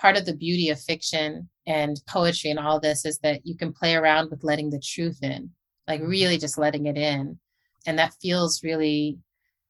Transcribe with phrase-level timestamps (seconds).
[0.00, 3.72] part of the beauty of fiction and poetry and all this is that you can
[3.72, 5.50] play around with letting the truth in,
[5.86, 6.10] like mm-hmm.
[6.10, 7.38] really just letting it in.
[7.86, 9.18] And that feels really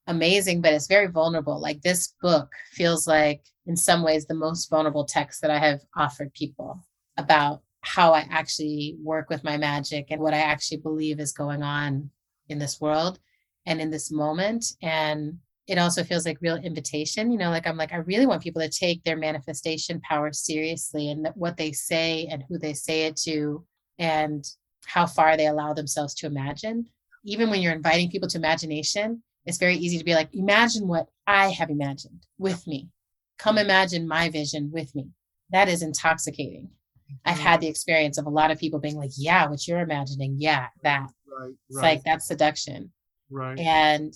[0.07, 1.61] amazing, but it's very vulnerable.
[1.61, 5.81] Like this book feels like, in some ways, the most vulnerable text that I have
[5.95, 6.81] offered people
[7.19, 11.63] about how I actually work with my magic and what I actually believe is going
[11.63, 12.11] on
[12.49, 13.19] in this world
[13.67, 14.73] and in this moment.
[14.83, 15.39] And
[15.69, 18.63] it also feels like real invitation, you know, like I'm like, I really want people
[18.63, 23.17] to take their manifestation power seriously and what they say and who they say it
[23.25, 23.65] to
[23.99, 24.45] and
[24.87, 26.87] how far they allow themselves to imagine.
[27.25, 31.09] Even when you're inviting people to imagination, it's very easy to be like, imagine what
[31.27, 32.89] I have imagined with me.
[33.39, 35.11] Come imagine my vision with me.
[35.51, 36.71] That is intoxicating.
[37.27, 37.45] I've mm-hmm.
[37.45, 40.37] had the experience of a lot of people being like, yeah, what you're imagining.
[40.39, 41.11] Yeah, that.
[41.27, 41.55] Right, right.
[41.69, 42.91] it's like that's seduction.
[43.31, 43.59] Right.
[43.59, 44.15] And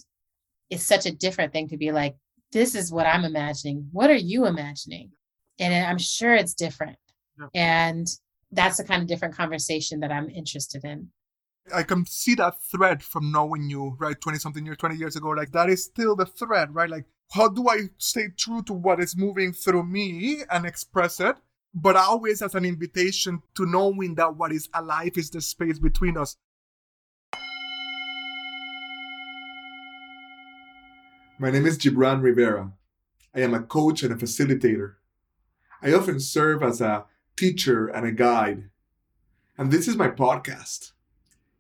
[0.72, 2.16] it's such a different thing to be like,
[2.50, 3.88] this is what I'm imagining.
[3.92, 5.10] What are you imagining?
[5.58, 6.96] And I'm sure it's different.
[7.38, 7.48] Yeah.
[7.54, 8.06] And
[8.50, 11.08] that's the kind of different conversation that I'm interested in.
[11.74, 14.18] I can see that thread from knowing you, right?
[14.18, 15.28] 20 something years, 20 years ago.
[15.28, 16.88] Like that is still the thread, right?
[16.88, 21.36] Like, how do I stay true to what is moving through me and express it?
[21.74, 26.16] But always as an invitation to knowing that what is alive is the space between
[26.16, 26.36] us.
[31.42, 32.70] My name is Gibran Rivera.
[33.34, 34.94] I am a coach and a facilitator.
[35.82, 38.70] I often serve as a teacher and a guide.
[39.58, 40.92] And this is my podcast.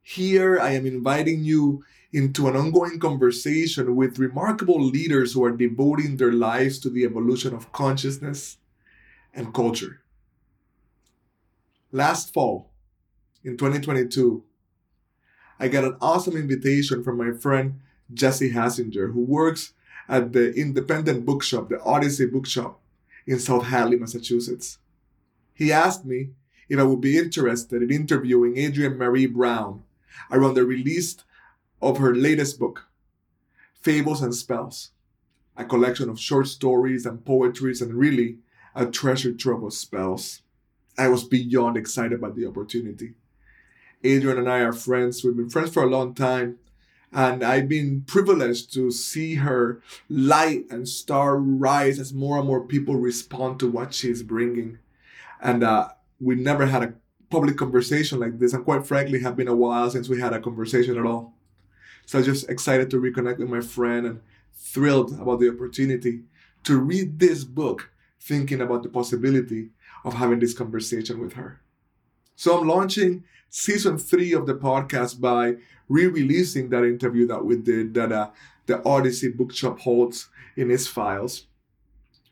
[0.00, 6.16] Here I am inviting you into an ongoing conversation with remarkable leaders who are devoting
[6.16, 8.58] their lives to the evolution of consciousness
[9.34, 10.02] and culture.
[11.90, 12.70] Last fall,
[13.42, 14.44] in 2022,
[15.58, 17.80] I got an awesome invitation from my friend
[18.14, 19.72] Jesse Hassinger, who works
[20.08, 22.80] at the independent bookshop, the Odyssey Bookshop
[23.26, 24.78] in South Hadley, Massachusetts.
[25.54, 26.30] He asked me
[26.68, 29.82] if I would be interested in interviewing Adrienne Maree Brown
[30.30, 31.16] around the release
[31.80, 32.88] of her latest book,
[33.80, 34.90] Fables and Spells,
[35.56, 38.38] a collection of short stories and poetries and really
[38.74, 40.42] a treasure trove of spells.
[40.96, 43.14] I was beyond excited about the opportunity.
[44.04, 45.22] Adrienne and I are friends.
[45.22, 46.58] We've been friends for a long time
[47.12, 52.66] and I've been privileged to see her light and star rise as more and more
[52.66, 54.78] people respond to what she's bringing.
[55.40, 55.88] And uh,
[56.20, 56.94] we never had a
[57.30, 60.40] public conversation like this, and quite frankly, have been a while since we had a
[60.40, 61.34] conversation at all.
[62.06, 64.20] So I'm just excited to reconnect with my friend and
[64.54, 66.24] thrilled about the opportunity
[66.64, 67.90] to read this book,
[68.20, 69.70] thinking about the possibility
[70.04, 71.61] of having this conversation with her.
[72.42, 75.58] So I'm launching season three of the podcast by
[75.88, 78.30] re-releasing that interview that we did that uh,
[78.66, 81.46] the Odyssey Bookshop holds in its files.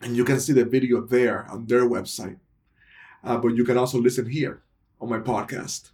[0.01, 2.39] And you can see the video there on their website.
[3.23, 4.61] Uh, but you can also listen here
[4.99, 5.91] on my podcast.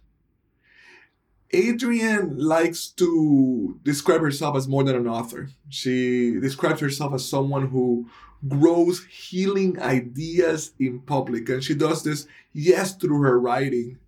[1.54, 5.48] Adrienne likes to describe herself as more than an author.
[5.68, 8.08] She describes herself as someone who
[8.48, 11.48] grows healing ideas in public.
[11.48, 13.98] And she does this, yes, through her writing,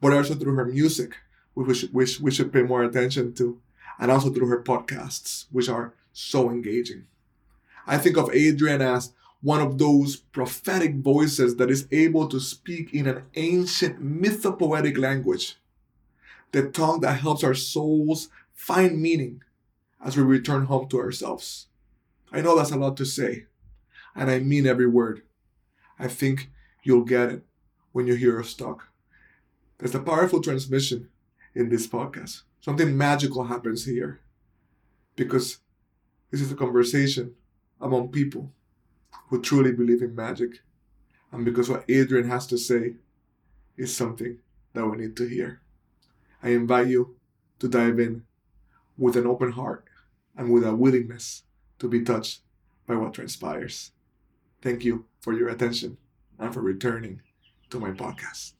[0.00, 1.16] but also through her music,
[1.54, 3.60] which, which we should pay more attention to,
[3.98, 7.06] and also through her podcasts, which are so engaging.
[7.86, 12.92] I think of Adrienne as one of those prophetic voices that is able to speak
[12.92, 15.56] in an ancient mythopoetic language,
[16.52, 19.42] the tongue that helps our souls find meaning
[20.04, 21.66] as we return home to ourselves.
[22.32, 23.46] I know that's a lot to say,
[24.14, 25.22] and I mean every word.
[25.98, 26.50] I think
[26.82, 27.42] you'll get it
[27.92, 28.87] when you hear us talk.
[29.78, 31.08] There's a powerful transmission
[31.54, 32.42] in this podcast.
[32.60, 34.20] Something magical happens here
[35.14, 35.58] because
[36.30, 37.34] this is a conversation
[37.80, 38.50] among people
[39.28, 40.60] who truly believe in magic.
[41.30, 42.94] And because what Adrienne has to say
[43.76, 44.38] is something
[44.72, 45.60] that we need to hear.
[46.42, 47.16] I invite you
[47.60, 48.24] to dive in
[48.96, 49.84] with an open heart
[50.36, 51.44] and with a willingness
[51.78, 52.40] to be touched
[52.86, 53.92] by what transpires.
[54.60, 55.98] Thank you for your attention
[56.38, 57.22] and for returning
[57.70, 58.52] to my podcast.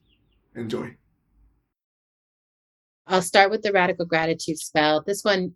[0.55, 0.95] Enjoy.
[3.11, 5.03] I'll start with the radical gratitude spell.
[5.05, 5.53] This one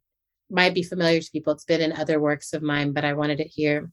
[0.50, 1.53] might be familiar to people.
[1.53, 3.91] It's been in other works of mine, but I wanted it here.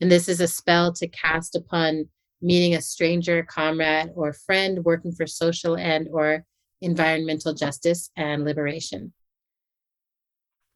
[0.00, 2.08] And this is a spell to cast upon
[2.40, 6.44] meeting a stranger, comrade, or friend working for social and or
[6.80, 9.12] environmental justice and liberation.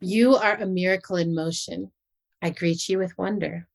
[0.00, 1.93] You are a miracle in motion.
[2.43, 3.69] I greet you with wonder.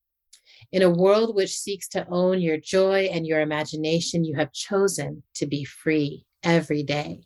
[0.73, 5.23] In a world which seeks to own your joy and your imagination, you have chosen
[5.35, 7.21] to be free every day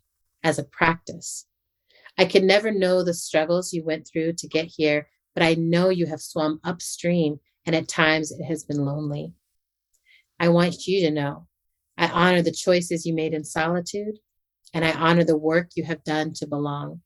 [0.45, 1.47] as a practice.
[2.17, 5.89] I can never know the struggles you went through to get here, but I know
[5.89, 9.33] you have swum upstream and at times it has been lonely.
[10.39, 11.47] I want you to know.
[11.97, 14.19] I honor the choices you made in solitude,
[14.73, 17.01] and I honor the work you have done to belong.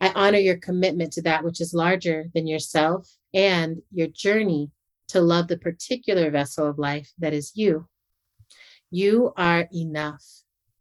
[0.00, 4.72] I honor your commitment to that which is larger than yourself and your journey
[5.08, 7.86] to love the particular vessel of life that is you.
[8.90, 10.24] You are enough.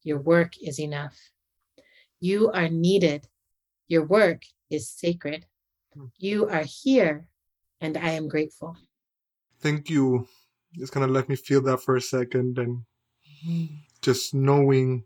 [0.04, 1.18] Your work is enough.
[2.26, 3.30] You are needed.
[3.88, 4.42] Your work
[4.72, 5.46] is sacred.
[5.94, 6.06] Hmm.
[6.18, 7.30] You are here,
[7.82, 8.76] and I am grateful.
[9.62, 10.28] Thank you.
[10.74, 12.82] Just kind of let me feel that for a second and
[14.02, 15.06] just knowing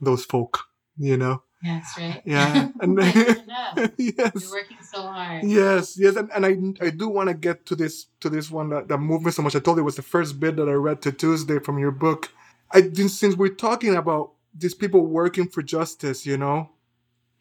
[0.00, 0.62] those folk,
[0.96, 1.42] you know?
[1.64, 2.22] Yes, right.
[2.24, 2.68] Yeah.
[2.80, 2.94] And
[3.98, 4.48] You're yes.
[4.48, 5.42] working so hard.
[5.42, 8.70] Yes, yes, and, and I I do want to get to this to this one
[8.70, 9.56] that, that moved me so much.
[9.56, 11.90] I told you it was the first bit that I read to Tuesday from your
[11.90, 12.30] book.
[12.70, 16.70] I did since we're talking about these people working for justice, you know,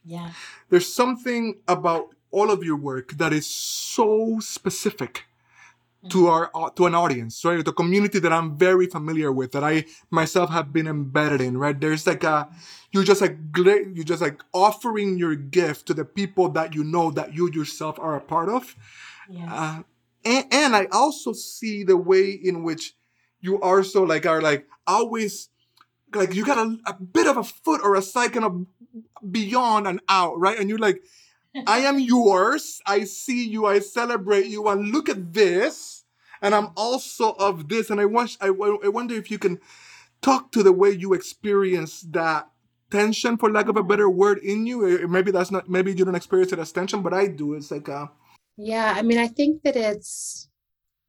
[0.04, 0.32] Yeah.
[0.70, 5.24] there's something about all of your work that is so specific
[6.10, 7.66] to our uh, to an audience right?
[7.66, 11.80] The community that i'm very familiar with that i myself have been embedded in right?
[11.80, 12.48] There's like a
[12.92, 17.10] you're just like you're just like offering your gift to the people that you know
[17.12, 18.76] that you yourself are a part of.
[19.30, 19.50] Yes.
[19.52, 19.82] uh,
[20.24, 22.94] and, and I also see the way in which
[23.42, 25.50] you also like are like always
[26.16, 28.66] like you got a, a bit of a foot or a second of
[29.32, 30.58] beyond and out, right?
[30.58, 31.04] And you're like,
[31.68, 32.82] I am yours.
[32.86, 33.66] I see you.
[33.66, 34.68] I celebrate you.
[34.68, 36.04] And look at this.
[36.42, 37.90] And I'm also of this.
[37.90, 39.60] And I wish I, I wonder if you can
[40.22, 42.50] talk to the way you experience that
[42.92, 44.88] tension, for lack of a better word, in you.
[44.88, 45.70] Eh, Maybe that's not.
[45.70, 47.54] Maybe you don't experience it as tension, but I do.
[47.54, 48.08] It's like uh
[48.58, 50.50] Yeah, I mean, I think that it's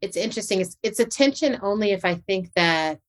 [0.00, 0.60] it's interesting.
[0.60, 3.00] It's it's a tension only if I think that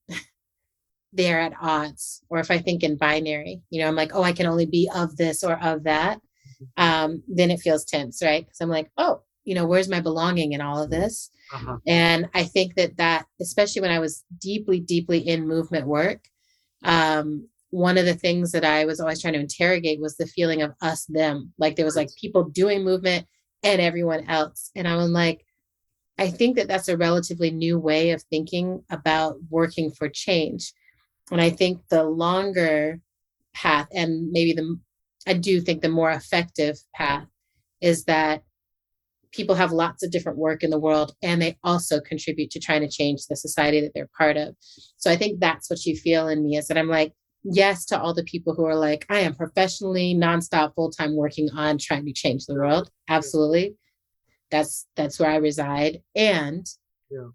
[1.18, 3.62] they're at odds or if I think in binary.
[3.70, 6.22] You know, I'm like, oh, I can only be of this or of that.
[6.78, 8.46] Um, then it feels tense, right?
[8.46, 11.30] Because I'm like, oh, you know, where's my belonging in all of this?
[11.88, 16.26] And I think that that, especially when I was deeply, deeply in movement work,
[16.84, 20.62] um, one of the things that I was always trying to interrogate was the feeling
[20.62, 21.54] of us, them.
[21.58, 23.28] Like there was like people doing movement
[23.64, 24.72] and everyone else.
[24.76, 25.46] And i'm like,
[26.18, 30.74] I think that that's a relatively new way of thinking about working for change.
[31.32, 33.00] And I think the longer
[33.54, 34.78] path, and maybe the,
[35.28, 37.28] I do think the more effective path
[37.82, 38.44] is that
[39.32, 42.82] people have lots of different work in the world and they also contribute to trying
[42.82, 44.56] to change the society that they're part of.
[44.98, 47.14] So I think that's what you feel in me is that I'm like,
[47.44, 51.50] yes to all the people who are like, I am professionally nonstop full time working
[51.56, 52.90] on trying to change the world.
[53.10, 53.76] Absolutely.
[54.50, 56.02] That's that's where I reside.
[56.16, 56.66] And
[57.12, 57.30] Yeah.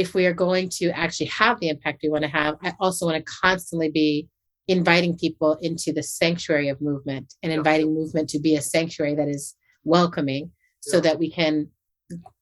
[0.00, 3.04] If we are going to actually have the impact we want to have, I also
[3.04, 4.28] want to constantly be
[4.66, 9.28] inviting people into the sanctuary of movement and inviting movement to be a sanctuary that
[9.28, 9.54] is
[9.84, 11.02] welcoming so Yeah.
[11.02, 11.68] that we can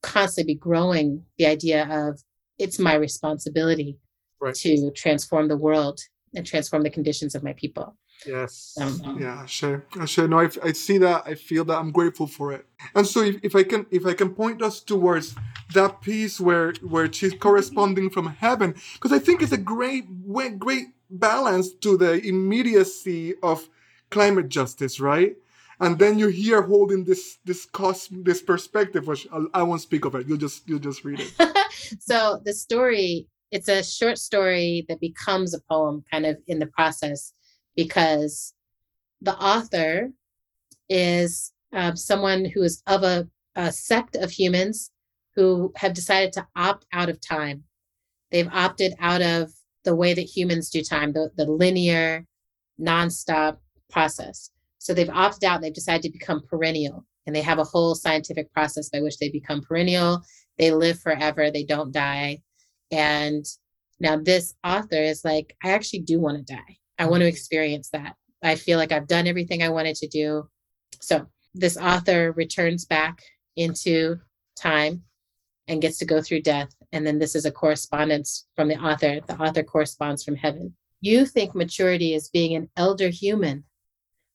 [0.03, 2.23] constantly be growing the idea of
[2.59, 3.99] it's my responsibility
[4.41, 4.55] Right.
[4.55, 5.99] to transform the world
[6.37, 7.97] and transform the conditions of my people.
[8.27, 8.77] Yes.
[8.81, 9.85] Um, yeah, sure.
[10.07, 10.29] Sure.
[10.29, 11.23] No, I, I see that.
[11.27, 11.79] I feel that.
[11.79, 12.67] I'm grateful for it.
[12.95, 15.35] And so, if, if I can, if I can point us towards
[15.75, 20.51] that piece where where she's corresponding from heaven, because I think it's a great way,
[20.51, 23.69] great balance to the immediacy of
[24.11, 25.37] climate justice, right?
[25.81, 30.05] And then you hear holding this this cos this perspective, which I, I won't speak
[30.05, 30.27] of it.
[30.27, 31.33] You'll just you'll just read it.
[32.01, 36.67] so the story it's a short story that becomes a poem kind of in the
[36.67, 37.33] process
[37.79, 38.55] because
[39.21, 40.11] the author
[40.89, 44.91] is um, someone who is of a, a sect of humans
[45.37, 47.63] who have decided to opt out of time.
[48.33, 49.53] They've opted out of
[49.85, 52.27] the way that humans do time the, the linear
[52.81, 53.59] nonstop
[53.91, 54.51] process.
[54.79, 58.53] So they've opted out they've decided to become perennial and they have a whole scientific
[58.53, 60.23] process by which they become perennial.
[60.59, 62.39] They live forever they don't die.
[62.91, 63.47] And
[64.01, 67.35] now this author is like i actually do want to die i want to mm-hmm.
[67.35, 68.17] experience that.
[68.43, 70.49] I feel like i've done everything i wanted to do.
[71.01, 73.23] So this author returns back
[73.57, 74.17] into
[74.57, 75.03] time
[75.67, 76.75] and gets to go through death.
[76.93, 79.21] And then this is a correspondence from the author.
[79.27, 80.75] The author corresponds from heaven.
[81.01, 83.65] You think maturity is being an elder human.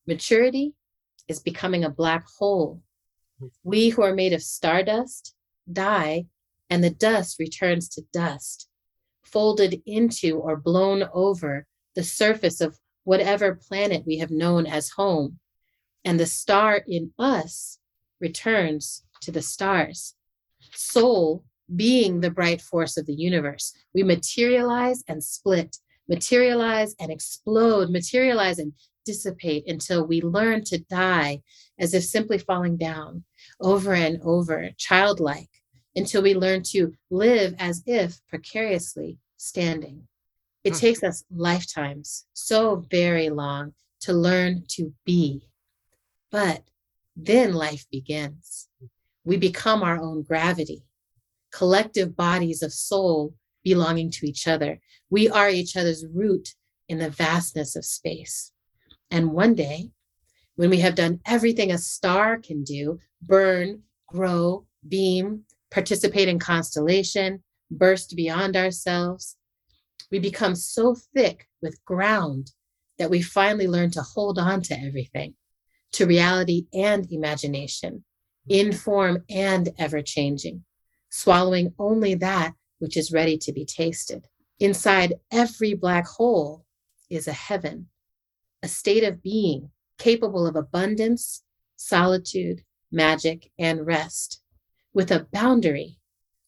[0.07, 0.73] Maturity
[1.27, 2.81] is becoming a black hole.
[3.41, 3.47] Mm-hmm.
[3.63, 5.33] We who are made of stardust
[5.71, 6.25] die
[6.69, 8.69] and the dust returns to dust,
[9.23, 15.39] folded into or blown over the surface of whatever planet we have known as home.
[16.05, 17.79] And the star in us
[18.19, 20.15] returns to the stars.
[20.73, 21.43] Soul
[21.75, 28.59] being the bright force of the universe, we materialize and split, materialize and explode, materialize
[28.59, 28.73] and
[29.05, 31.41] dissipate until we learn to die
[31.79, 33.23] as if simply falling down
[33.59, 35.49] over and over, childlike
[35.95, 40.07] until we learn to live as if precariously standing.
[40.63, 40.79] It Hmm.
[40.79, 45.49] takes us lifetimes, so very long, to learn to be.
[46.31, 46.63] But
[47.15, 48.69] then life begins.
[49.23, 50.83] We become our own gravity,
[51.51, 54.81] collective bodies of soul belonging to each other.
[55.09, 56.55] We are each other's root
[56.87, 58.51] in the vastness of space.
[59.09, 59.91] And one day,
[60.55, 67.43] when we have done everything a star can do burn, grow, beam, participate in constellation,
[67.71, 69.37] burst beyond ourselves
[70.11, 72.51] we become so thick with ground
[72.97, 75.33] that we finally learn to hold on to everything,
[75.93, 78.03] to reality and imagination,
[78.47, 80.63] in form and ever changing,
[81.09, 84.27] swallowing only that which is ready to be tasted.
[84.59, 86.65] Inside every black hole
[87.09, 87.87] is a heaven,
[88.61, 91.43] a state of being capable of abundance,
[91.75, 94.41] solitude, magic, and rest,
[94.93, 95.97] with a boundary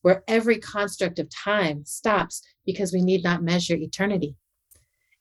[0.05, 4.35] where every construct of time stops because we need not measure eternity.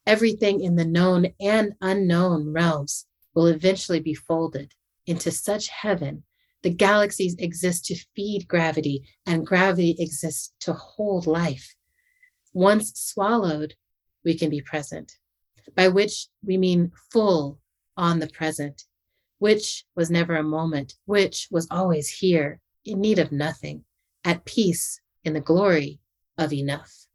[0.07, 4.75] Everything in the known and unknown realms will eventually be folded
[5.07, 6.23] into such heaven.
[6.63, 11.75] The galaxies exist to feed gravity, and gravity exists to hold life.
[12.53, 13.73] Once swallowed,
[14.23, 15.13] we can be present,
[15.75, 17.59] by which we mean full
[17.97, 18.83] on the present,
[19.39, 23.83] which was never a moment, which was always here, in need of nothing
[24.25, 26.01] at peace in the glory
[26.39, 27.07] of enough.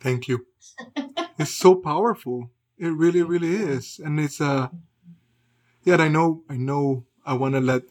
[0.00, 0.46] Thank you.
[1.38, 2.50] it's so powerful.
[2.78, 4.00] It really, really is.
[4.02, 4.68] And it's uh
[5.82, 7.82] yeah, I know I know I wanna let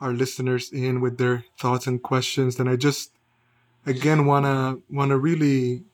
[0.00, 2.58] our listeners in with their thoughts and questions.
[2.58, 3.12] And I just
[3.86, 5.84] again wanna wanna really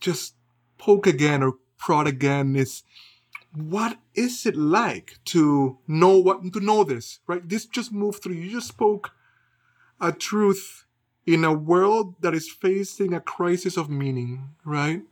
[0.00, 0.34] just
[0.78, 2.82] poke again or prod again is
[3.54, 7.46] what is it like to know what to know this, right?
[7.48, 8.34] This just moved through.
[8.34, 9.12] You just spoke
[10.00, 10.84] a truth
[11.26, 15.02] in a world that is facing a crisis of meaning, right?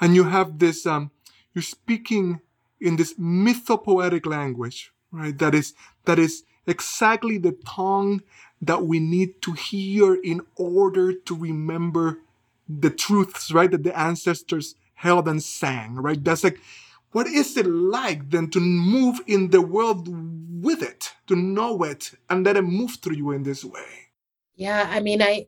[0.00, 1.10] And you have this, um,
[1.54, 2.40] you're speaking
[2.80, 5.36] in this mythopoetic language, right?
[5.38, 5.74] That is,
[6.04, 8.22] that is exactly the tongue
[8.60, 12.18] that we need to hear in order to remember
[12.68, 13.70] the truths, right?
[13.70, 16.22] That the ancestors held and sang, right?
[16.22, 16.60] That's like,
[17.12, 20.08] what is it like then to move in the world
[20.62, 24.03] with it, to know it, and let it move through you in this way?
[24.56, 25.46] Yeah, I mean, I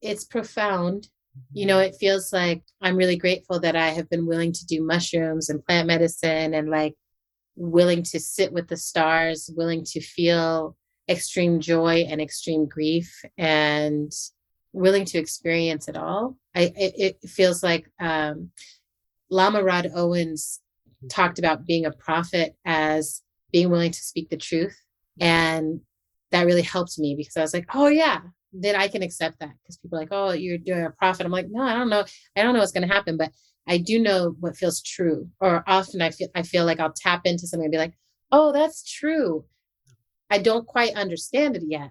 [0.00, 1.08] it's profound.
[1.52, 4.82] You know, it feels like I'm really grateful that I have been willing to do
[4.82, 6.94] mushrooms and plant medicine and like
[7.56, 10.76] willing to sit with the stars, willing to feel
[11.08, 14.12] extreme joy and extreme grief and
[14.72, 16.36] willing to experience it all.
[16.54, 18.50] I it, it feels like um
[19.30, 20.60] Lama Rod Owens
[21.10, 24.76] talked about being a prophet as being willing to speak the truth
[25.20, 25.80] and
[26.30, 28.20] that really helped me because I was like, oh yeah,
[28.52, 31.26] then I can accept that because people are like, oh, you're doing a prophet.
[31.26, 32.04] I'm like, no, I don't know.
[32.36, 33.30] I don't know what's going to happen, but
[33.66, 35.28] I do know what feels true.
[35.40, 37.94] Or often I feel I feel like I'll tap into something and be like,
[38.32, 39.44] oh, that's true.
[40.30, 41.90] I don't quite understand it yet.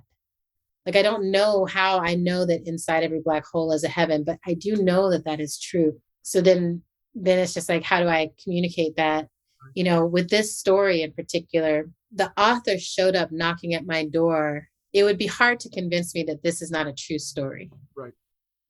[0.85, 4.23] Like I don't know how I know that inside every black hole is a heaven,
[4.23, 5.99] but I do know that that is true.
[6.23, 6.81] So then
[7.13, 9.27] then it's just like how do I communicate that?
[9.75, 14.69] You know, with this story in particular, the author showed up knocking at my door
[14.97, 17.69] it would be hard to convince me that this is not a true story.
[17.95, 18.13] Right.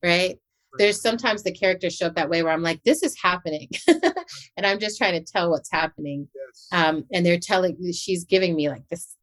[0.02, 0.38] Right.
[0.76, 3.68] There's sometimes the characters show up that way where I'm like, this is happening.
[3.88, 6.28] and I'm just trying to tell what's happening.
[6.34, 6.68] Yes.
[6.70, 9.16] Um, and they're telling, she's giving me like this,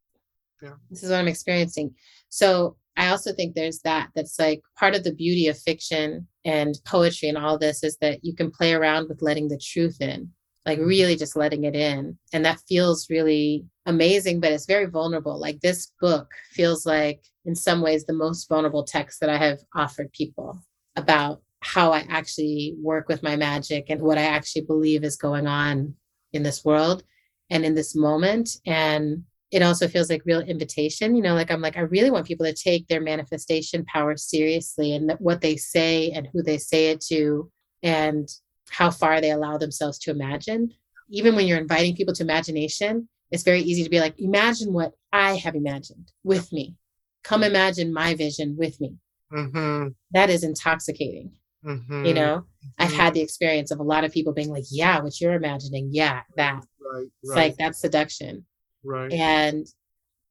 [0.63, 0.73] Yeah.
[0.89, 1.93] this is what I'm experiencing.
[2.29, 6.73] So I also think there's that, that's like part of the beauty of fiction and
[6.85, 10.31] poetry and all this is that you can play around with letting the truth in,
[10.65, 12.17] like really just letting it in.
[12.33, 15.39] And that feels really amazing, but it's very vulnerable.
[15.39, 19.59] Like this book feels like, in some ways, the most vulnerable text that I have
[19.75, 20.59] offered people
[20.95, 25.45] about how I actually work with my magic and what I actually believe is going
[25.45, 25.95] on
[26.33, 27.03] in this world
[27.49, 28.57] and in this moment.
[28.65, 32.25] And it also feels like real invitation, you know, like I'm like, I really want
[32.25, 36.87] people to take their manifestation power seriously and what they say and who they say
[36.87, 37.51] it to
[37.83, 38.27] and
[38.69, 40.71] how far they allow themselves to imagine.
[41.09, 44.93] Even when you're inviting people to imagination, it's very easy to be like, imagine what
[45.13, 46.75] I have imagined with me.
[47.23, 48.95] Come imagine my vision with me.
[49.31, 49.89] Mm-hmm.
[50.11, 51.31] That is intoxicating.
[51.65, 52.05] Mm-hmm.
[52.05, 52.45] You know,
[52.77, 55.89] I've had the experience of a lot of people being like, yeah, what you're imagining.
[55.91, 56.63] Yeah, that.
[56.79, 58.45] right, It's like that's seduction.
[58.83, 59.11] right.
[59.11, 59.65] And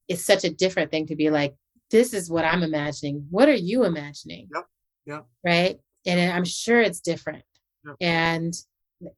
[0.09, 1.57] it's such a different thing to be like,
[1.91, 3.27] this is what I'm imagining.
[3.31, 4.49] What are you imagining?
[4.55, 4.67] Yep,
[5.07, 5.27] yep.
[5.45, 5.79] Right.
[6.07, 7.45] And I'm sure it's different.
[8.01, 8.55] And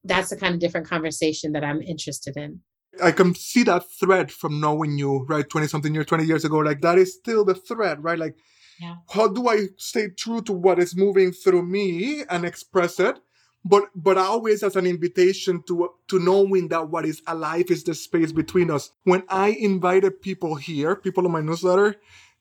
[0.04, 2.60] that's the kind of different conversation that I'm interested in.
[3.02, 5.48] I can see that thread from knowing you, right?
[5.48, 6.58] 20 something years, 20 years ago.
[6.58, 8.18] Like that is still the thread, right?
[8.18, 8.36] Like
[8.80, 8.96] Yeah.
[9.10, 13.18] how do I stay true to what is moving through me and express it?
[13.64, 17.94] But but always as an invitation to to knowing that what is alive is the
[17.94, 18.92] space between us.
[19.04, 21.96] When I invited people here, people on my newsletter,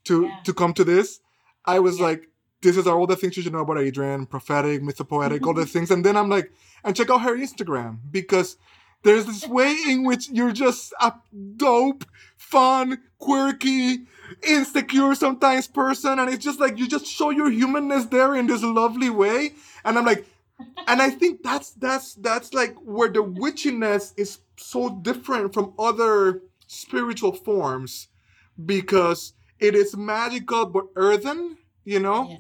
[0.06, 0.42] to Yeah.
[0.46, 1.20] to come to this,
[1.66, 2.06] I was Yeah.
[2.06, 2.30] like,
[2.62, 5.92] this is all the things you should know about Adrienne, prophetic, mythopoetic, all the things.
[5.92, 6.52] And then I'm like,
[6.84, 8.58] and check out her Instagram because
[9.04, 11.14] there's this way in which you're just a
[11.58, 12.06] dope,
[12.38, 14.06] fun, quirky,
[14.48, 16.18] insecure sometimes person.
[16.18, 19.54] And it's just like you just show your humanness there in this lovely way.
[19.84, 20.26] And I'm like,
[20.88, 26.42] and I think that's that's that's like where the witchiness is so different from other
[26.68, 28.08] spiritual forms
[28.66, 32.30] because it is magical but earthen, you know?
[32.30, 32.38] Yeah.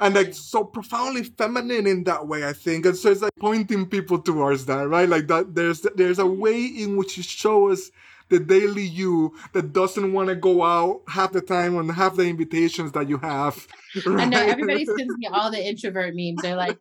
[0.00, 2.86] And like so profoundly feminine in that way, I think.
[2.86, 5.08] And so it's like pointing people towards that, right?
[5.08, 7.90] Like that there's there's a way in which you show us
[8.28, 12.24] the daily you that doesn't want to go out half the time on half the
[12.28, 13.66] invitations that you have.
[14.06, 16.42] I know everybody sends me all the introvert memes.
[16.42, 16.78] They're like,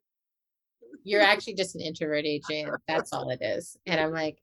[1.03, 2.69] "You're actually just an introvert, Adrienne.
[2.87, 4.37] That's all it is." And I'm like,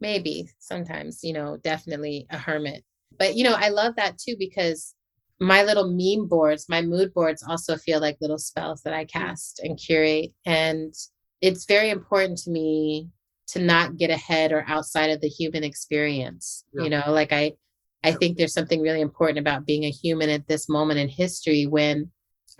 [0.00, 2.84] maybe sometimes, you know, definitely a hermit.
[3.18, 4.94] But you know, I love that too because
[5.40, 9.60] my little meme boards, my mood boards also feel like little spells that I cast
[9.60, 10.32] and curate.
[10.44, 10.92] And
[11.40, 13.08] it's very important to me
[13.48, 16.64] to not get ahead or outside of the human experience.
[16.72, 16.84] Yeah.
[16.84, 17.52] You know, like I
[18.04, 21.66] I think there's something really important about being a human at this moment in history
[21.66, 22.10] when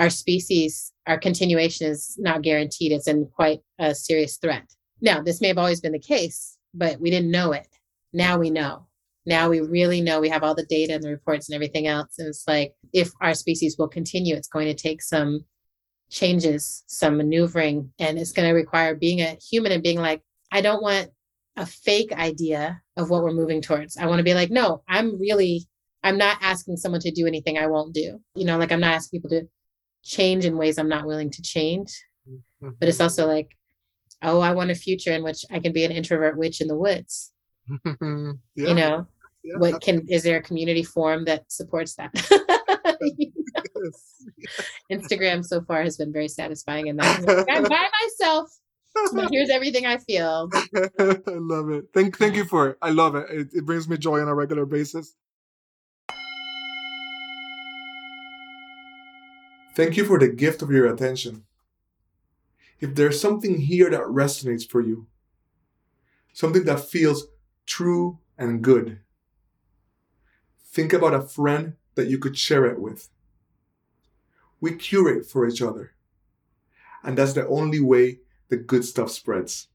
[0.00, 2.92] our species, our continuation is not guaranteed.
[2.92, 4.64] It's in quite a serious threat.
[5.00, 7.68] Now, this may have always been the case, but we didn't know it.
[8.12, 8.88] Now we know.
[9.28, 12.18] Now we really know we have all the data and the reports and everything else.
[12.18, 15.44] And it's like, if our species will continue, it's going to take some
[16.11, 20.62] changes, some maneuvering, and it's going to require being a human and being like, I
[20.62, 21.11] don't want
[21.56, 23.99] a fake idea of what we're moving towards.
[23.99, 25.68] I want to be like, no, I'm really,
[26.02, 28.20] I'm not asking someone to do anything I won't do.
[28.35, 29.49] You know, like I'm not asking people to
[30.02, 32.02] change in ways I'm not willing to change.
[32.26, 32.70] Mm-hmm.
[32.80, 33.54] But it's also like,
[34.23, 36.79] oh, I want a future in which I can be an introvert witch in the
[36.79, 37.33] woods.
[37.85, 39.07] yeah, You know,
[39.42, 42.11] yeah, what can is there a community forum that supports that?
[43.18, 44.14] yes.
[44.92, 47.46] Instagram so far has been very satisfying in that.
[47.51, 48.51] I'm by myself,
[49.31, 50.51] here's everything I feel.
[50.53, 51.87] I love it.
[51.94, 52.79] Thank thank you for it.
[52.83, 53.31] I love it.
[53.31, 53.48] it.
[53.53, 55.14] It brings me joy on a regular basis.
[59.74, 61.44] Thank you for the gift of your attention.
[62.81, 65.07] If there's something here that resonates for you,
[66.33, 67.27] something that feels
[67.66, 69.01] true and good,
[70.78, 73.08] think about a friend that you could share it with.
[74.60, 75.90] We curate for each other.
[77.02, 79.66] And that's the only way the good stuff spreads.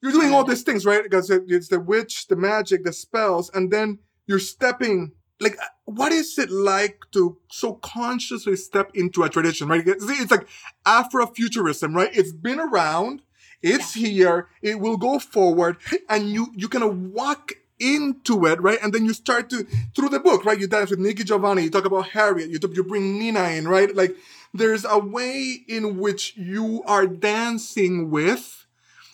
[0.00, 1.02] You're doing all these things, right?
[1.02, 5.12] Because it's the witch, the magic, the spells, and then you're stepping.
[5.40, 9.86] Like, uh, what is it like to so consciously step into a tradition, right?
[9.86, 10.48] It's, like
[10.86, 12.10] Afrofuturism, right?
[12.14, 13.20] It's been around,
[13.60, 15.76] it's here, it will go forward,
[16.08, 17.52] and you you kind of walk
[17.82, 18.78] into it, right?
[18.82, 19.64] And then you start to
[19.94, 20.58] through the book, right?
[20.58, 23.94] You dance with Nikki Giovanni, you talk about Harriet, you you bring Nina in, right?
[23.94, 24.14] Like,
[24.54, 28.66] there's a way in which you are dancing with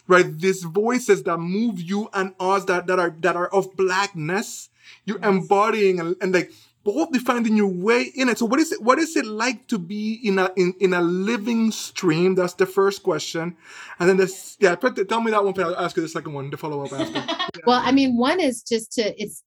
[0.06, 4.70] right these voices that move you and us that, that are that are of blackness
[5.04, 5.28] you're Yes.
[5.28, 6.52] embodying and, and like
[6.88, 9.78] boldly finding your way in it so what is it what is it like to
[9.78, 13.56] be in a in, in a living stream that's the first question
[13.98, 16.08] and then this yeah put the, tell me that one but i'll ask you the
[16.08, 19.42] second one to follow up after Well, I mean, one is just to it's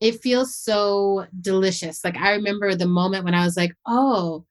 [0.00, 2.04] it feels so delicious.
[2.04, 4.44] Like I remember the moment when I was like, oh,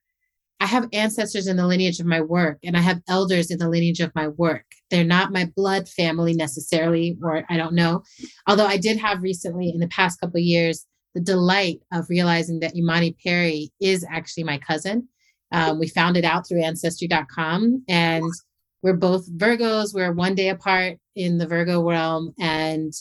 [0.59, 3.69] I have ancestors in the lineage of my work and I have elders in the
[3.69, 4.65] lineage of my work.
[4.89, 8.03] They're not my blood family necessarily, or I don't know.
[8.47, 12.59] Although I did have recently in the past couple of years the delight of realizing
[12.59, 15.07] that Imani Perry is actually my cousin.
[15.51, 18.25] Um, we found it out through ancestry.com and
[18.81, 19.93] we're both Virgos.
[19.93, 22.93] We're one day apart in the Virgo realm, and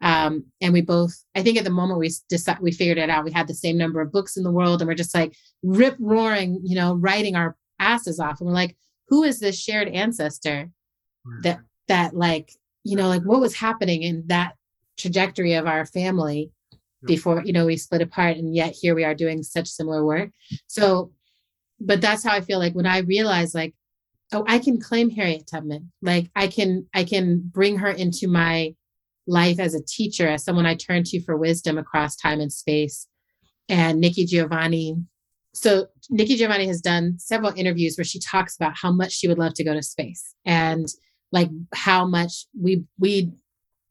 [0.00, 1.14] um, and we both.
[1.36, 3.24] I think at the moment we decided we figured it out.
[3.24, 5.94] We had the same number of books in the world, and we're just like rip
[6.00, 8.40] roaring, you know, writing our asses off.
[8.40, 8.76] And we're like,
[9.08, 10.70] who is this shared ancestor
[11.42, 14.54] that that like you know like what was happening in that
[14.96, 16.50] trajectory of our family.
[17.06, 20.30] Before you know we split apart, and yet here we are doing such similar work.
[20.66, 21.12] So,
[21.80, 23.74] but that's how I feel like when I realize like
[24.32, 25.92] oh i can claim harriet tubman.
[26.02, 28.74] Like i can i can bring her into my
[29.26, 33.06] life as a teacher as someone i turn to for wisdom across time and space
[33.68, 34.96] and nikki giovanni.
[35.54, 39.38] So nikki giovanni has done several interviews where she talks about how much she would
[39.38, 40.86] love to go to space and
[41.32, 43.32] like how much we we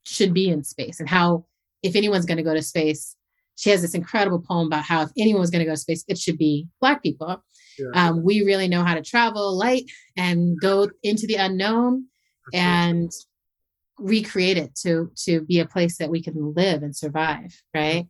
[0.04, 1.44] should be in space and how
[1.82, 3.16] if anyone's going to go to space
[3.56, 6.02] she has this incredible poem about how if anyone was going to go to space,
[6.08, 7.44] it should be Black people.
[7.78, 8.08] Yeah.
[8.08, 9.84] Um, we really know how to travel light
[10.16, 12.06] and go into the unknown
[12.54, 13.10] and
[13.98, 18.06] recreate it to to be a place that we can live and survive right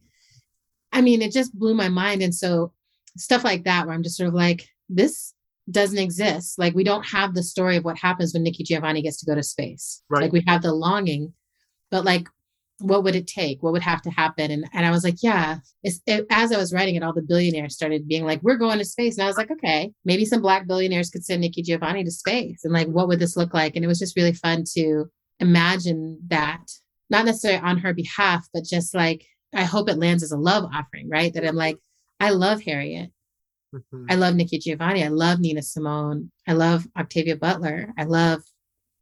[0.93, 2.73] i mean it just blew my mind and so
[3.17, 5.35] stuff like that where i'm just sort of like this
[5.69, 9.19] doesn't exist like we don't have the story of what happens when nikki giovanni gets
[9.19, 10.23] to go to space Right.
[10.23, 11.35] like we have the longing
[11.91, 12.29] but like
[12.81, 15.59] what would it take what would have to happen and, and i was like yeah
[15.83, 18.79] it's, it, as i was writing it all the billionaires started being like we're going
[18.79, 22.05] to space and i was like okay maybe some black billionaires could send nikki giovanni
[22.05, 24.65] to space and like what would this look like and it was just really fun
[24.65, 25.05] to
[25.41, 26.65] imagine that
[27.09, 30.65] not necessarily on her behalf but just like i hope it lands as a love
[30.73, 31.77] offering right that i'm like
[32.19, 33.11] i love harriet
[33.73, 34.07] Mhm.
[34.11, 35.05] I love Nikki Giovanni.
[35.05, 36.31] I love Nina Simone.
[36.47, 37.93] I love Octavia Butler.
[37.97, 38.43] I love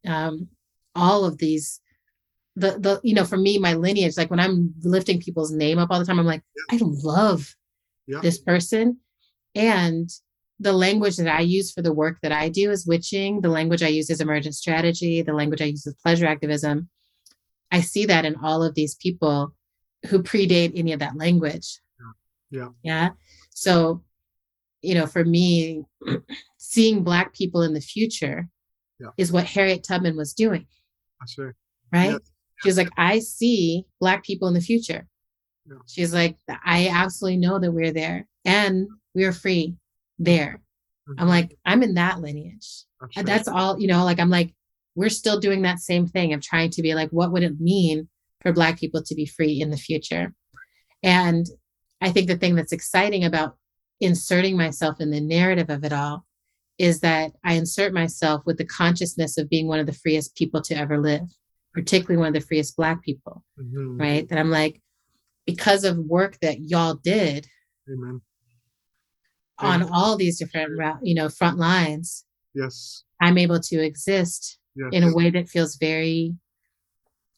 [0.06, 0.48] um,
[0.94, 1.80] all of these.
[2.58, 5.90] The the you know for me my lineage like when I'm lifting people's name up
[5.90, 7.54] all the time I'm like I love
[8.06, 8.20] Yeah.
[8.20, 8.98] this person
[9.54, 10.08] and
[10.60, 13.40] the language that I use for the work that I do is witching.
[13.42, 15.22] The language I use is emergent strategy.
[15.22, 16.88] The language I use is pleasure activism.
[17.70, 19.54] I see that in all of these people
[20.08, 21.80] who predate any of that language.
[22.50, 22.70] Yeah.
[22.82, 23.08] Yeah.
[23.50, 24.02] So,
[24.82, 25.84] you know, for me,
[26.58, 28.48] seeing Black people in the future
[28.98, 29.10] Yeah.
[29.16, 30.66] is what Harriet Tubman was doing,
[31.20, 31.54] That's right.
[31.92, 32.20] right?
[32.58, 32.62] Yeah.
[32.62, 35.06] She was like, I see Black people in the future.
[35.66, 35.76] Yeah.
[35.86, 39.76] She's like, I absolutely know that we're there and we're free
[40.18, 40.60] there.
[41.18, 41.30] I'm Mhm.
[41.30, 42.84] like, I'm in that lineage.
[43.00, 43.26] That's right.
[43.26, 44.54] that's all, you know, like I'm like,
[44.94, 48.08] we're still doing that same thing of trying to be like, what would it mean
[48.42, 50.34] for Black people to be free in the future?
[51.02, 51.46] And
[52.00, 53.56] I think the thing that's exciting about
[54.00, 56.24] inserting myself in the narrative of it all
[56.78, 60.60] is that I insert myself with the consciousness of being one of the freest people
[60.62, 61.22] to ever live,
[61.74, 63.98] particularly one of the freest Black people, Mhm.
[64.00, 64.28] right?
[64.28, 64.80] That I'm like,
[65.46, 67.46] because of work that y'all did
[67.88, 68.20] Amen.
[69.58, 69.88] on Amen.
[69.92, 73.04] all these different, you know, front lines, Yes.
[73.20, 74.88] I'm able to exist Yes.
[74.92, 76.36] in a way that feels very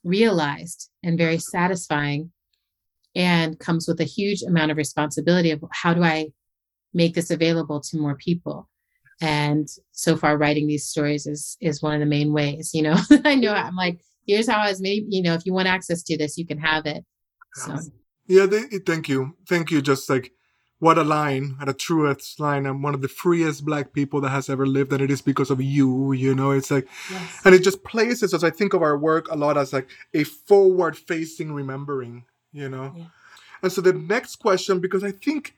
[0.05, 2.33] realized and very satisfying
[3.15, 6.29] and comes with a huge amount of responsibility of how do I
[6.95, 8.69] make this available to more people
[9.21, 12.97] and so far writing these stories is is one of the main ways you know
[13.25, 16.03] I know I'm like here's how I was made you know if you want access
[16.05, 17.05] to this you can have it
[17.55, 17.77] so
[18.31, 19.35] Yeah, they, thank you.
[19.49, 19.83] Thank you.
[19.83, 20.33] Just like
[20.79, 22.65] what a line, and a truest line.
[22.65, 25.51] I'm one of the freest black people that has ever lived, and it is because
[25.51, 26.13] of you.
[26.13, 27.41] You know, it's like, yes.
[27.45, 28.45] and it just places us.
[28.45, 32.95] I think of our work a lot as like a forward facing remembering, you know?
[32.97, 33.05] Yeah.
[33.63, 35.57] And so the next question, because I think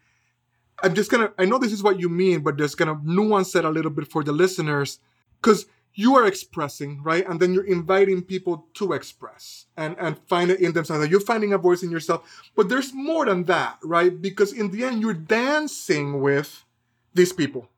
[0.82, 3.66] I'm just gonna, I know this is what you mean, but just gonna nuance it
[3.66, 4.98] a little bit for the listeners,
[5.42, 7.26] because you are expressing, right?
[7.28, 11.08] And then you're inviting people to express and, and find it in themselves.
[11.08, 12.50] You're finding a voice in yourself.
[12.56, 14.20] But there's more than that, right?
[14.20, 16.64] Because in the end, you're dancing with
[17.14, 17.68] these people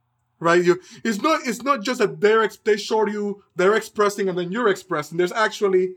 [0.40, 0.62] right?
[0.62, 4.52] You it's not it's not just that they're they show you they're expressing and then
[4.52, 5.16] you're expressing.
[5.16, 5.94] There's actually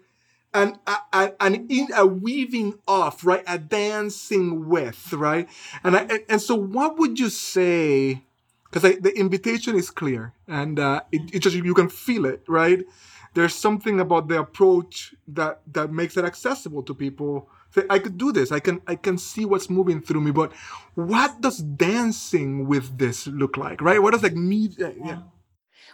[0.53, 3.43] an a, an in a weaving off, right?
[3.45, 5.49] A dancing with, right?
[5.84, 8.23] And I and so what would you say?
[8.69, 12.86] Because the invitation is clear and uh, it, it just you can feel it, right?
[13.34, 17.49] There's something about the approach that that makes it accessible to people.
[17.71, 18.51] Say, I could do this.
[18.51, 20.53] I can I can see what's moving through me, but
[20.95, 25.19] what does dancing with this look like right what does like me uh, yeah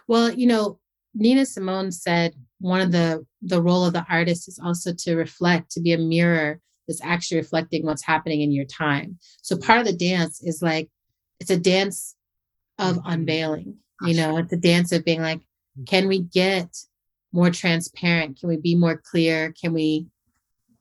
[0.08, 0.80] Well, you know,
[1.16, 5.72] Nina Simone said one of the the role of the artist is also to reflect,
[5.72, 9.18] to be a mirror that's actually reflecting what's happening in your time.
[9.42, 10.90] So part of the dance is like
[11.40, 12.16] it's a dance
[12.78, 13.02] of Mhm.
[13.06, 13.78] unveiling.
[14.06, 15.42] You know, it's a dance of being like,
[15.88, 16.76] can we get
[17.32, 18.40] more transparent?
[18.40, 19.54] Can we be more clear?
[19.54, 20.08] Can we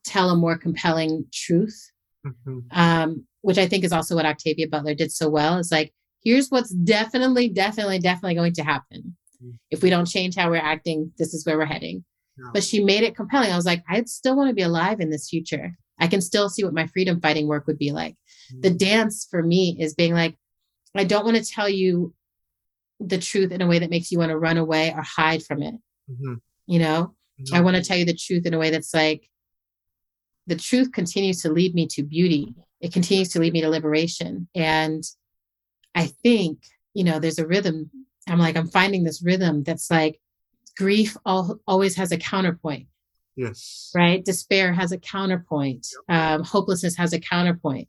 [0.05, 1.91] tell a more compelling truth?
[2.25, 2.63] Mhm.
[2.71, 5.59] um, which I think is also what Octavia Butler did so well.
[5.59, 9.17] Is like, here's what's definitely, definitely, definitely going to happen.
[9.45, 9.59] Mm.
[9.73, 12.05] If we don't change how we're acting, this is where we're heading.
[12.39, 12.51] Yeah.
[12.55, 13.51] But she made it compelling.
[13.51, 15.77] I was like, I'd still want to be alive in this future.
[15.99, 18.15] I can still see what my freedom fighting work would be like.
[18.61, 20.37] The dance for me is being like,
[20.95, 22.15] I don't want to tell you
[23.01, 25.63] the truth in a way that makes you want to run away or hide from
[25.63, 25.75] it.
[26.11, 26.41] Mhm.
[26.67, 27.17] You know,
[27.53, 27.65] I Mhm.
[27.65, 29.29] want to tell you the truth in a way that's like
[30.47, 32.55] the truth continues to lead me to beauty.
[32.81, 34.49] It continues to lead me to liberation.
[34.55, 35.03] And
[35.95, 36.59] I think,
[36.95, 37.91] you know, there's a rhythm.
[38.29, 40.21] I'm like, I'm finding this rhythm that's like
[40.77, 42.89] grief al- always has a counterpoint,
[43.37, 44.25] yes right?
[44.25, 45.87] Despair has a counterpoint.
[46.09, 47.89] Um, hopelessness has a counterpoint.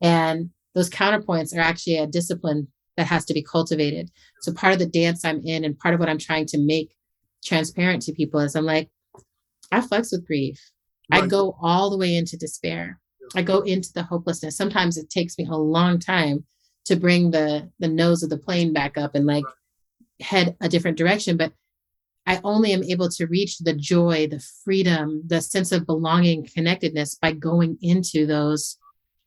[0.00, 4.10] And those counterpoints are actually a discipline that has to be cultivated.
[4.40, 6.94] So part of the dance I'm in and part of what I'm trying to make
[7.44, 8.90] transparent to people is I'm like,
[9.72, 10.60] I flex with grief.
[11.10, 13.00] I go all the way into despair.
[13.34, 14.56] I go into the hopelessness.
[14.56, 16.44] Sometimes it takes me a long time
[16.86, 19.44] to bring the the nose of the plane back up and like
[20.20, 21.52] head a different direction, but
[22.26, 27.16] I only am able to reach the joy, the freedom, the sense of belonging, connectedness
[27.16, 28.78] by going into those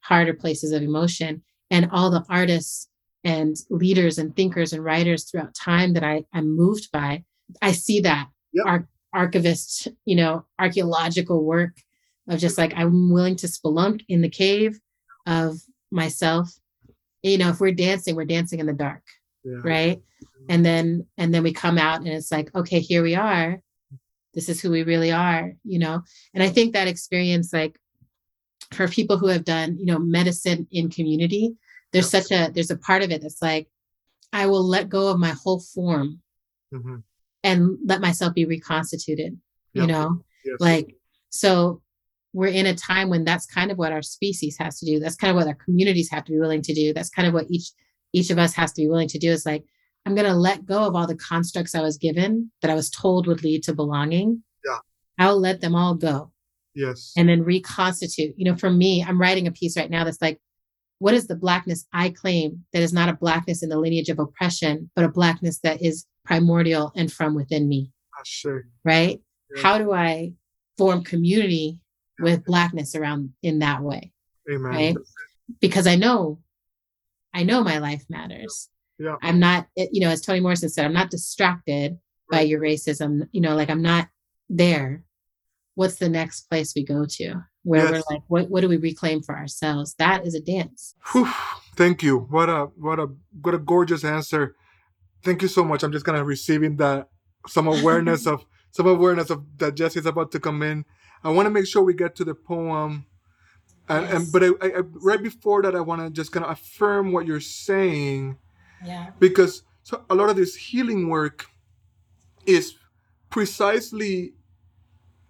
[0.07, 1.43] harder places of emotion.
[1.69, 2.87] And all the artists
[3.23, 7.23] and leaders and thinkers and writers throughout time that I, I'm moved by,
[7.61, 8.65] I see that Yep.
[8.65, 11.75] Ar- archivist, you know, archaeological work
[12.29, 14.79] of just like I'm willing to spelunk in the cave
[15.25, 15.57] of
[15.91, 16.49] myself.
[17.23, 19.03] You know, if we're dancing, we're dancing in the dark
[19.43, 19.61] Yeah.
[19.63, 20.01] right
[20.49, 23.61] and then and then we come out and it's like okay here we are
[24.33, 26.01] this is who we really are you know
[26.33, 27.75] and i think that experience like
[28.73, 31.53] for people who have done you know medicine in community
[31.93, 33.67] there's such a there's a part of it that's like
[34.33, 36.21] i will let go of my whole form
[36.73, 37.03] Mhm.
[37.43, 39.39] and let myself be reconstituted
[39.73, 40.23] you know?
[40.43, 40.57] Yes.
[40.59, 40.95] like
[41.29, 41.81] so
[42.33, 44.99] we're in a time when that's kind of what our species has to do.
[44.99, 46.93] That's kind of what our communities have to be willing to do.
[46.93, 47.71] That's kind of what each
[48.13, 49.63] each of us has to be willing to do is like
[50.05, 52.89] i'm going to let go of all the constructs i was given that i was
[52.89, 54.43] told would lead to belonging.
[54.65, 54.77] Yeah.
[55.19, 56.31] i'll let them all go
[56.77, 57.13] yes.
[57.17, 60.39] and then reconstitute you know for me i'm writing a piece right now that's like
[60.99, 64.19] what is the blackness i claim that is not a blackness in the lineage of
[64.19, 68.45] oppression but a blackness that is primordial and from within me Ashe.
[68.83, 69.19] right
[69.55, 69.61] Yeah.
[69.63, 70.33] how do i
[70.77, 71.79] form community
[72.19, 74.11] with blackness around in that way
[74.51, 74.71] Amen.
[74.71, 74.95] right
[75.61, 76.39] because i know
[77.33, 79.15] i know my life matters Yeah.
[79.23, 81.97] i'm not you know as toni morrison said i'm not distracted
[82.29, 84.07] by your racism you know like i'm not
[84.49, 85.03] there
[85.77, 87.91] what's the next place we go to where Yes.
[87.91, 91.27] we're like what, what do we reclaim for ourselves that is a dance Whew.
[91.75, 92.17] Thank you.
[92.35, 93.07] What a what a
[93.43, 94.55] what a gorgeous answer.
[95.23, 95.83] Thank you so much.
[95.83, 97.09] I'm just kind of receiving that
[97.47, 100.85] some awareness of some awareness of that Jesse's about to come in.
[101.23, 103.05] I want to make sure we get to the poem,
[103.89, 106.51] and, and but I, I, I- right before that, I want to just kind of
[106.51, 108.37] affirm what you're saying
[108.85, 111.45] yeah because so a lot of this healing work
[112.47, 112.73] is
[113.29, 114.33] precisely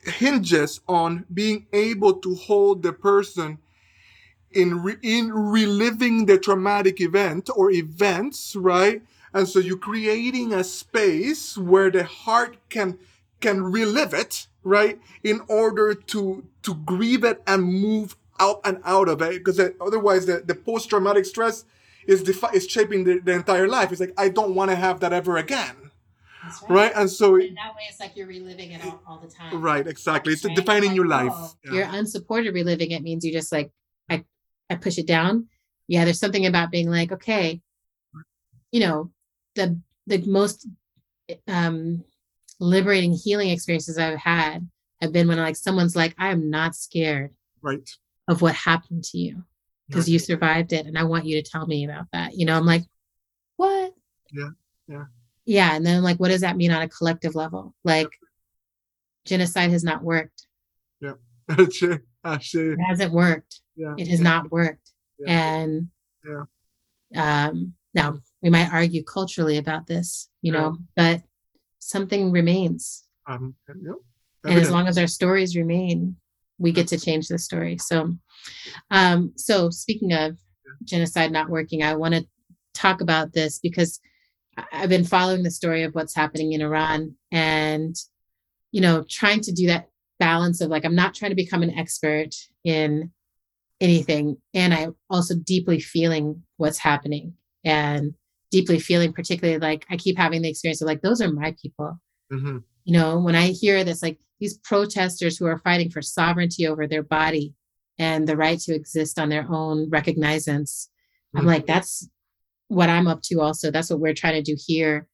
[0.07, 3.59] hinges on being able to hold the person
[4.51, 9.01] in re- in reliving the traumatic event or events right?
[9.33, 12.99] And so you're creating a space where the heart can
[13.41, 14.99] can relive it right?
[15.23, 19.43] In order to to grieve it and move out and out of it.
[19.43, 21.65] Because otherwise the, the post-traumatic stress
[22.07, 23.91] is defi- is shaping the, the entire life.
[23.91, 25.86] It's like i don't want to have that ever again
[26.47, 29.27] that's right and so and that way it's like you're reliving it all, all the
[29.27, 30.53] time right exactly it's right?
[30.55, 31.71] defining Like, your life oh, Yeah.
[31.71, 33.71] You're unsupported reliving it means you just like
[34.09, 34.23] I
[34.69, 35.47] I push it down.
[35.87, 37.61] Yeah, there's something about being like, okay,
[38.71, 39.11] you know,
[39.55, 40.67] the the most
[41.47, 42.03] um
[42.59, 44.67] liberating healing experiences I've had
[45.01, 47.31] have been when like someone's like, I am not scared
[47.61, 47.89] right
[48.27, 49.43] of what happened to you
[49.87, 52.35] because you survived it and I want you to tell me about that.
[52.35, 52.83] You know, I'm like,
[53.55, 53.93] what?
[54.33, 54.49] Yeah,
[54.87, 55.05] yeah.
[55.47, 55.73] Yeah.
[55.75, 57.73] And then like, what does that mean on a collective level?
[57.83, 58.09] Like
[59.25, 60.45] genocide has not worked.
[61.01, 61.13] yeah
[61.49, 61.83] Ashe,
[62.23, 62.55] Ashe.
[62.55, 63.61] It hasn't worked.
[63.75, 63.95] Yeah.
[63.97, 65.31] it has not worked Yeah.
[65.55, 65.87] and
[67.15, 70.59] um now we might argue culturally about this you Yeah.
[70.59, 71.21] know but
[71.79, 73.93] something remains Um, yeah.
[74.45, 76.15] and as long as our stories remain
[76.59, 78.15] we get to change the story so
[78.91, 80.37] um so speaking of
[80.83, 82.25] genocide not working i want to
[82.73, 83.99] talk about this because
[84.71, 87.95] i've been following the story of what's happening in iran and
[88.71, 89.89] you know trying to do that
[90.19, 92.29] balance of like i'm not trying to become an expert
[92.63, 93.11] in
[93.79, 98.13] anything and i'm also deeply feeling what's happening and
[98.51, 101.99] deeply feeling particularly like i keep having the experience of like those are my people
[102.31, 102.63] Mhm.
[102.83, 106.87] you know when i hear this like these protesters who are fighting for sovereignty over
[106.87, 107.53] their body
[107.99, 110.89] and the right to exist on their own recognizance
[111.35, 111.47] i'm Mhm.
[111.47, 112.09] like that's
[112.67, 113.71] what i'm up to also.
[113.71, 115.07] That's what we're trying to do here.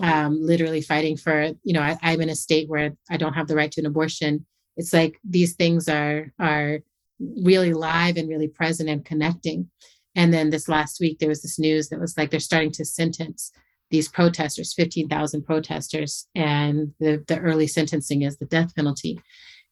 [0.00, 3.46] Um, literally fighting for you know I, i'm in a state where i don't have
[3.46, 4.44] the right to an abortion.
[4.76, 6.80] It's like these things are are
[7.20, 9.70] really live and really present and connecting.
[10.14, 12.84] And then this last week there was this news that was like they're starting to
[12.84, 13.52] sentence
[13.90, 19.20] these protesters 15,000 protesters and the the early sentencing is the death penalty.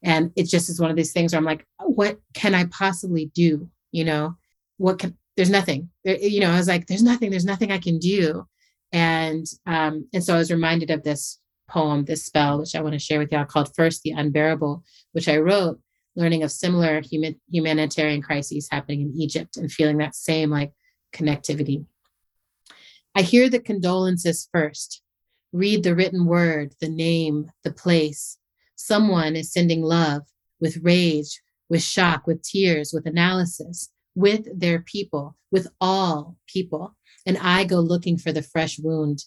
[0.03, 3.31] And it just is one of these things where i'm like what can i possibly
[3.35, 3.69] do?
[3.91, 4.37] You know
[4.77, 5.91] what can there's nothing.
[6.05, 8.47] There, you know i was like there's nothing there's nothing i can do.
[8.93, 12.93] And um and so i was reminded of this poem this spell which i want
[12.93, 15.81] to share with y'all called first the unbearable which i wrote
[16.15, 20.73] learning of similar human, humanitarian crises happening in egypt and feeling that same like
[21.13, 21.85] connectivity.
[23.17, 25.03] I hear the condolences first.
[25.53, 28.39] Read the written word the name the place.
[28.77, 30.23] Someone is sending love
[30.61, 36.97] with rage with shock, with tears, with analysis, with their people, with all people.
[37.25, 39.23] And I go looking for the fresh wound.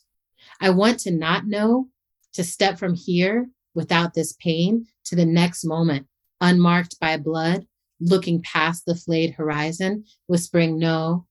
[0.59, 1.87] I want to not know,
[2.33, 6.07] to step from here without this pain to the next moment,
[6.41, 7.65] unmarked by blood,
[8.01, 11.27] looking past the flayed horizon, whispering, No,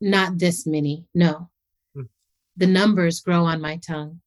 [0.00, 1.48] not this many, no.
[1.94, 2.02] Hmm.
[2.56, 4.20] The numbers grow on my tongue.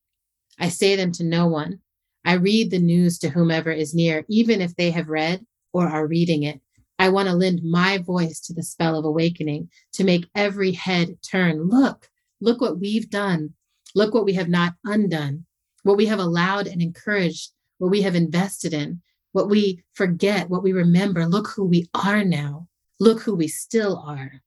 [0.59, 1.79] I say them to no one.
[2.23, 6.07] I read the news to whomever is near, even if they have read or are
[6.07, 6.61] reading it.
[6.97, 11.17] I want to lend my voice to the spell of awakening to make every head
[11.21, 11.67] turn.
[11.67, 13.53] Look, look what we've done.
[13.93, 15.45] Look what we have not undone,
[15.83, 20.63] what we have allowed and encouraged, what we have invested in, what we forget, what
[20.63, 21.25] we remember.
[21.25, 22.67] Look who we are now.
[22.99, 24.41] Look who we still are.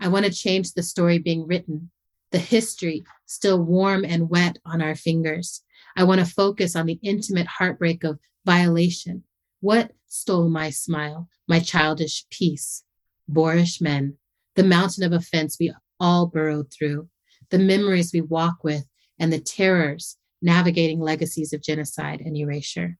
[0.00, 1.90] I want to change the story being written,
[2.30, 5.62] the history still warm and wet on our fingers.
[5.96, 9.24] I want to focus on the intimate heartbreak of violation.
[9.60, 12.84] What stole my smile, my childish peace?
[13.26, 14.16] Boorish men,
[14.54, 17.08] the mountain of offense we all burrowed through,
[17.50, 18.84] the memories we walk with,
[19.18, 22.98] and the terrors navigating legacies of genocide and erasure.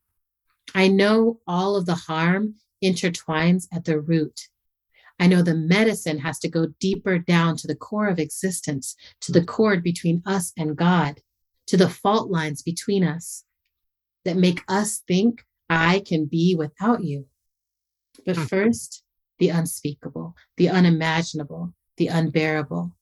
[0.74, 4.48] I know all of the harm intertwines at the root
[5.18, 9.32] I know the medicine has to go deeper down to the core of existence, to
[9.32, 11.20] the cord between us and God,
[11.68, 13.44] to the fault lines between us
[14.24, 17.26] that make us think I can be without you.
[18.24, 18.44] But hmm.
[18.44, 19.02] first,
[19.38, 22.96] the unspeakable, the unimaginable, the unbearable.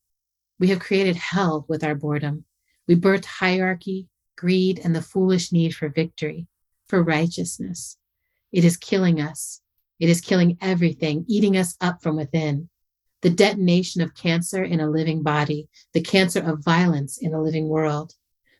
[0.59, 2.45] We have created hell with our boredom.
[2.87, 6.47] We birthed hierarchy, greed, and the foolish need for victory,
[6.89, 7.97] for righteousness.
[8.51, 9.61] It is killing us.
[9.99, 12.69] It is killing everything, eating us up from within.
[13.23, 17.69] The detonation of cancer in a living body, the cancer of violence in a living
[17.69, 18.15] world.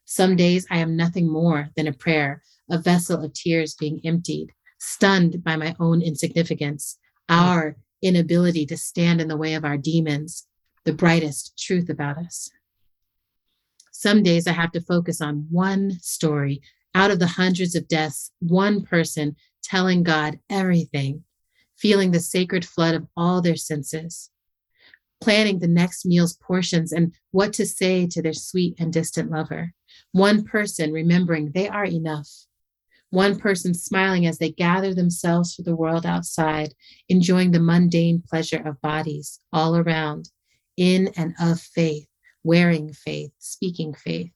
[0.05, 4.49] Some days I am nothing more than a prayer, a vessel of tears being emptied,
[4.81, 10.49] stunned by my own insignificance, our inability to stand in the way of our demons,
[10.85, 12.51] the brightest truth about us.
[13.93, 16.63] Some days I have to focus on one story
[16.95, 21.25] out of the hundreds of deaths, one person telling God everything,
[21.77, 24.31] feeling the sacred flood of all their senses,
[25.21, 29.73] planning the next meal's portions and what to say to their sweet and distant lover.
[30.11, 32.29] One person remembering they are enough.
[33.13, 36.73] One person smiling as they gather themselves for the world outside,
[37.11, 40.31] enjoying the mundane pleasure of bodies all around,
[40.79, 42.07] in and of faith,
[42.43, 44.31] wearing faith, speaking faith.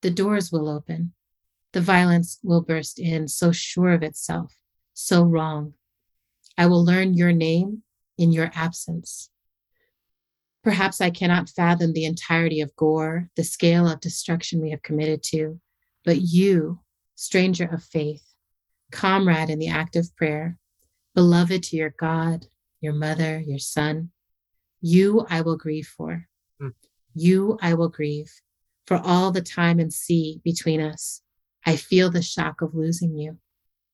[0.00, 1.12] The doors will open.
[1.74, 4.56] The violence will burst in, so sure of itself,
[4.94, 5.74] so wrong,
[6.56, 7.82] I will learn your name
[8.16, 9.28] in your absence.
[10.64, 15.22] Perhaps I cannot fathom the entirety of gore, the scale of destruction we have committed
[15.24, 15.60] to,
[16.06, 16.80] but you,
[17.20, 18.24] stranger of faith,
[18.90, 20.56] comrade in the act of prayer,
[21.14, 22.46] beloved to your God,
[22.80, 24.10] your mother, your son,
[24.80, 26.26] you I will grieve for.
[26.62, 26.72] Mm.
[27.14, 28.32] You I will grieve
[28.86, 31.20] for all the time and sea between us.
[31.66, 33.36] I feel the shock of losing you.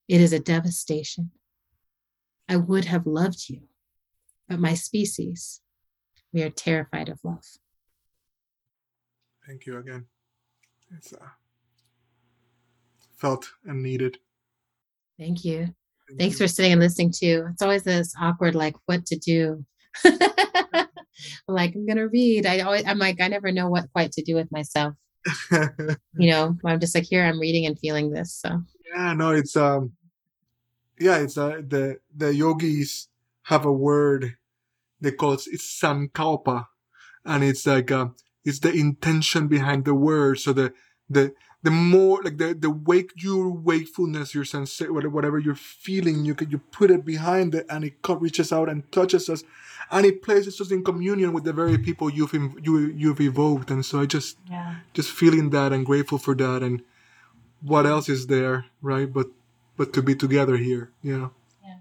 [0.06, 1.32] It is a devastation.
[2.48, 3.62] I would have loved you,
[4.48, 5.60] but my species,
[6.32, 7.44] we are terrified of love.
[9.44, 10.06] Thank you again.
[10.96, 11.26] It's uh,
[13.16, 14.18] felt and needed.
[15.18, 15.74] Thank you.
[16.08, 16.46] Thank Thanks you.
[16.46, 17.46] for sitting and listening too.
[17.52, 19.64] It's always this awkward, like, what to do.
[21.48, 22.46] Like, I'm gonna read.
[22.46, 24.94] I always, I'm like, I never know what quite to do with myself.
[25.50, 28.34] you know, I'm just like, here, I'm reading and feeling this.
[28.34, 28.62] So
[28.94, 29.92] yeah, no, it's um,
[30.98, 33.08] yeah, it's uh, the the yogis
[33.44, 34.36] have a word
[35.00, 36.66] they call it it's sankalpa,
[37.24, 38.08] and it's like uh,
[38.44, 40.38] it's the intention behind the word.
[40.38, 40.72] So the
[41.08, 41.32] the
[41.66, 46.48] the more like the the wake your wakefulness, your sense whatever you're feeling, you can
[46.48, 49.42] you put it behind it, and it reaches out and touches us,
[49.90, 53.72] and it places us in communion with the very people you've you you've evoked.
[53.72, 54.76] And so I just yeah.
[54.94, 56.82] just feeling that and grateful for that, and
[57.60, 59.12] what else is there, right?
[59.12, 59.26] But
[59.76, 61.30] but to be together here, you know.
[61.64, 61.78] Yeah.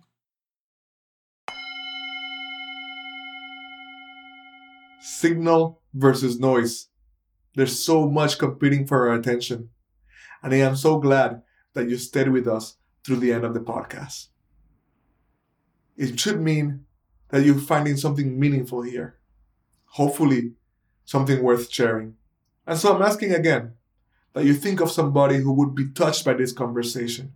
[5.00, 6.88] Signal versus noise.
[7.54, 9.70] There's so much competing for our attention.
[10.46, 11.42] And I am so glad
[11.74, 14.28] that you stayed with us through the end of the podcast.
[15.98, 16.86] It should mean
[17.30, 19.18] that you're finding something meaningful here.
[19.86, 20.52] Hopefully,
[21.04, 22.18] something worth sharing.
[22.68, 23.74] And so I'm asking again
[24.34, 27.34] that you think of somebody who would be touched by this conversation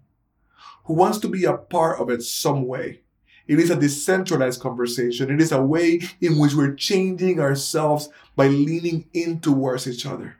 [0.84, 3.02] who wants to be a part of it some way.
[3.48, 5.32] It is a decentralized conversation.
[5.32, 10.36] It is a way in which we're changing ourselves by leaning in towards each other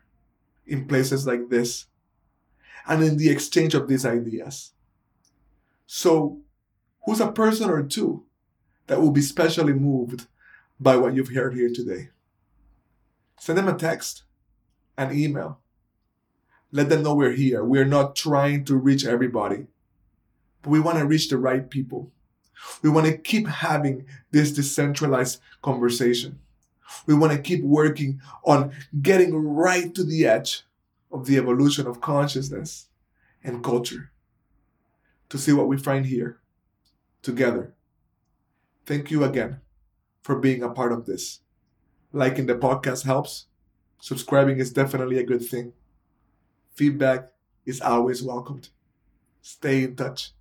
[0.68, 1.88] in places like this
[2.90, 4.72] and in the exchange of these ideas.
[5.86, 6.42] So
[7.06, 8.26] who's a person or two
[8.88, 10.26] that will be specially moved
[10.80, 12.10] by what you've heard here today.
[13.40, 14.24] Send them a text,
[14.98, 15.60] an email.
[16.72, 17.64] Let them know we're here.
[17.64, 19.68] We're not trying to reach everybody,
[20.62, 22.12] but we want to reach the right people.
[22.82, 26.40] We want to keep having this decentralized conversation.
[27.06, 28.72] We want to keep working on
[29.02, 30.64] getting right to the edge
[31.12, 32.88] of the evolution of consciousness
[33.44, 34.12] and culture
[35.30, 36.40] to see what we find here
[37.22, 37.74] together.
[38.86, 39.62] Thank you again
[40.22, 41.42] for being a part of this.
[42.12, 43.46] Liking the podcast helps.
[44.02, 45.74] Subscribing is definitely a good thing.
[46.74, 47.30] Feedback
[47.66, 48.70] is always welcomed.
[49.42, 50.32] Stay in touch.